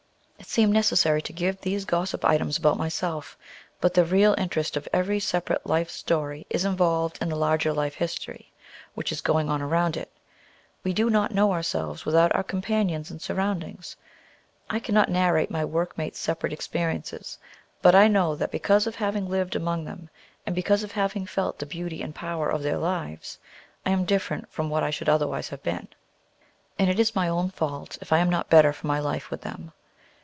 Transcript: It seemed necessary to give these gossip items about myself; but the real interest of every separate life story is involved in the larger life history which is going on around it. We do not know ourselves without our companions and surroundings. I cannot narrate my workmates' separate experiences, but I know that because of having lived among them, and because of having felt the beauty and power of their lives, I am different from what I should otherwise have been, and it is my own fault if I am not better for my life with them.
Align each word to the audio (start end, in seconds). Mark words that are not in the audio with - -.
It 0.37 0.47
seemed 0.47 0.73
necessary 0.73 1.21
to 1.21 1.31
give 1.31 1.61
these 1.61 1.85
gossip 1.85 2.25
items 2.25 2.57
about 2.57 2.75
myself; 2.75 3.37
but 3.79 3.93
the 3.93 4.03
real 4.03 4.33
interest 4.39 4.75
of 4.75 4.87
every 4.91 5.19
separate 5.19 5.65
life 5.67 5.89
story 5.89 6.45
is 6.49 6.65
involved 6.65 7.19
in 7.21 7.29
the 7.29 7.35
larger 7.37 7.71
life 7.71 7.93
history 7.93 8.51
which 8.95 9.11
is 9.11 9.21
going 9.21 9.49
on 9.49 9.61
around 9.61 9.95
it. 9.95 10.11
We 10.83 10.91
do 10.93 11.09
not 11.11 11.31
know 11.33 11.53
ourselves 11.53 12.05
without 12.05 12.35
our 12.35 12.43
companions 12.43 13.11
and 13.11 13.21
surroundings. 13.21 13.95
I 14.69 14.79
cannot 14.79 15.09
narrate 15.11 15.51
my 15.51 15.63
workmates' 15.63 16.19
separate 16.19 16.51
experiences, 16.51 17.37
but 17.81 17.95
I 17.95 18.07
know 18.09 18.35
that 18.35 18.51
because 18.51 18.87
of 18.87 18.95
having 18.95 19.29
lived 19.29 19.55
among 19.55 19.85
them, 19.85 20.09
and 20.45 20.53
because 20.55 20.83
of 20.83 20.91
having 20.93 21.27
felt 21.27 21.59
the 21.59 21.65
beauty 21.67 22.01
and 22.01 22.15
power 22.15 22.49
of 22.49 22.63
their 22.63 22.77
lives, 22.79 23.37
I 23.85 23.91
am 23.91 24.05
different 24.05 24.51
from 24.51 24.69
what 24.69 24.83
I 24.83 24.89
should 24.89 25.07
otherwise 25.07 25.47
have 25.49 25.63
been, 25.63 25.87
and 26.79 26.89
it 26.89 26.99
is 26.99 27.15
my 27.15 27.29
own 27.29 27.51
fault 27.51 27.97
if 28.01 28.11
I 28.11 28.17
am 28.17 28.29
not 28.29 28.49
better 28.49 28.73
for 28.73 28.87
my 28.87 28.99
life 28.99 29.29
with 29.31 29.41
them. 29.41 29.71